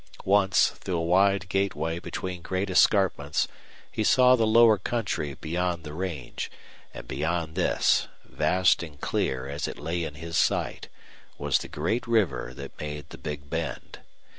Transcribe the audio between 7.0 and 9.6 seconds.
beyond this, vast and clear